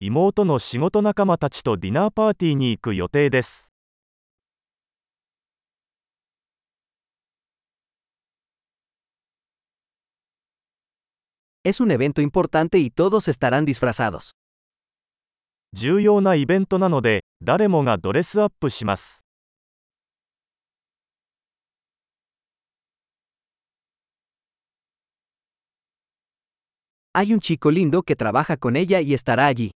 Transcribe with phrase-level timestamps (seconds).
[0.00, 3.72] 妹の仕事仲間たちとディナーパーティーに行く予定です。
[15.72, 19.24] 重要なイベントなので、誰もがドレスアップします。
[27.14, 29.72] Hay un chico lindo que trabaja con ella y estará allí.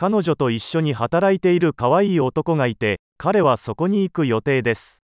[0.00, 5.04] 彼女と一緒に働いている可愛い男がいて、彼はそこに行く予定です。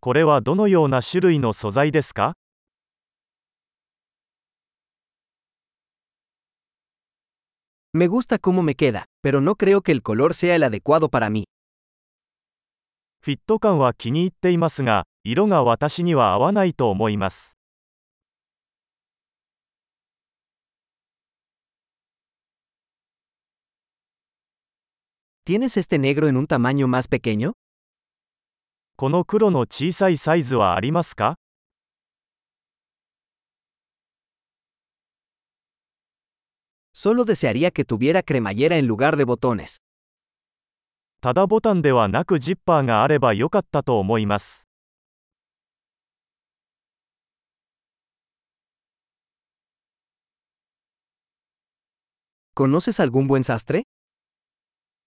[0.00, 2.34] これはどのような種類の素材ですか
[7.92, 11.30] Me gusta cómo me queda, pero no creo que el color sea el adecuado para
[11.30, 11.44] mí.
[13.26, 17.58] フィット感は気に入っていますが、色が私には合わないと思います。
[25.44, 27.54] ¿Tienes este negro en un tamaño más pequeño?
[28.94, 31.34] この黒の小さいサイズはありますか
[36.94, 39.80] Solo desearía que tuviera cremallera en lugar de botones.
[41.26, 44.68] ただボタンではなくジッパーがあればよかったと思います。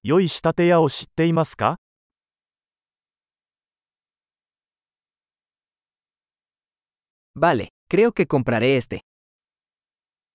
[0.04, 1.78] 良い仕立て屋を知っていますか.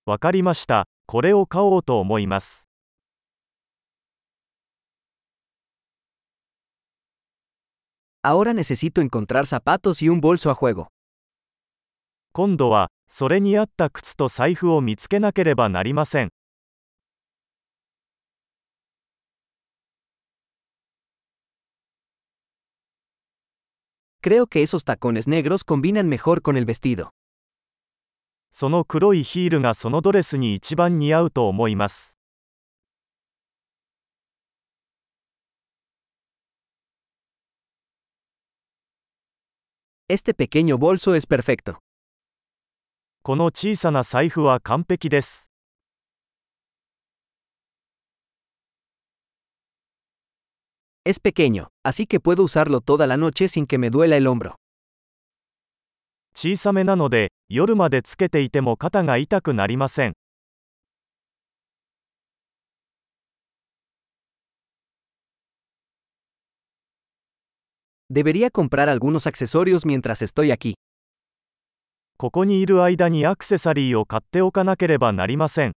[0.07, 0.85] わかりました。
[1.05, 2.74] これを買おうと思います。
[8.24, 10.88] Ahora necesito encontrar zapatos y un bolso a juego.
[12.32, 16.30] 今度は、それに合った靴と財布を見つけなければなりません。
[24.22, 27.08] Creo que esos tacones negros combinan mejor con el vestido.
[28.50, 32.18] その黒いヒールがそのドレスに一番似合うと思います。
[40.08, 41.78] Este pequeño bolso es perfecto.
[43.22, 45.50] この小さな財布は完璧です。
[51.04, 54.56] Es pequeño, así que puedo usarlo toda la noche sin que me duela el hombro.
[56.34, 60.14] 小さめなので、夜までつけていても肩が痛くなりません。
[68.10, 70.74] Debería comprar algunos accesorios mientras estoy aquí.
[72.16, 75.72] ここにいる間にアクセサリーを買っておかなければなりません。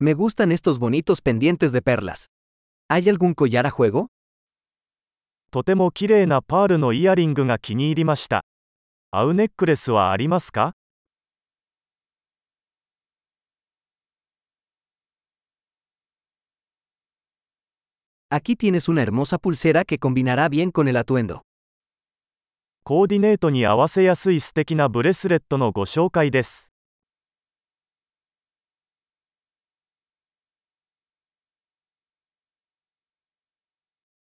[0.00, 2.26] Me gustan estos bonitos pendientes de perlas.
[2.90, 4.08] ¿Hay algún collar a juego?
[5.52, 8.44] とても綺麗なパールのイヤリングが気に入りました。
[9.12, 10.74] 合うネックレスはありますか
[18.30, 21.42] Aquí tienes una hermosa pulsera que combinará bien con el atuendo.
[22.84, 26.72] コーディネートに合わせやすい素敵なブレスレットのご紹介です。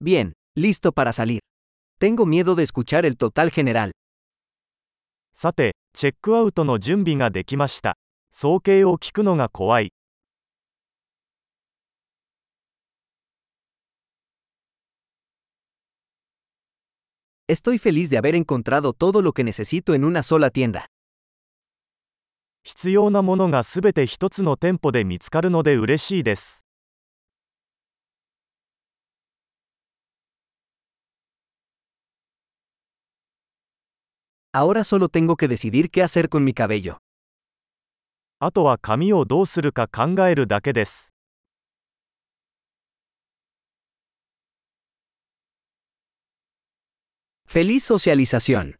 [0.00, 1.40] Bien, listo para salir.
[1.98, 3.90] Tengo miedo de escuchar el total general.
[5.32, 7.96] さて、チェックアウトの準備ができました。
[8.30, 9.92] 総計を聞くのが怖い。
[17.48, 20.86] Estoy feliz de haber encontrado todo lo que necesito en una sola tienda.
[22.62, 26.64] 必要なものがすべて一つの店舗で見つかるので嬉しいです。
[34.52, 36.96] Ahora solo tengo que decidir qué hacer con mi cabello.
[38.38, 41.12] あとは髪をどうするか考えるだけです。
[47.51, 48.75] Feliz socialización.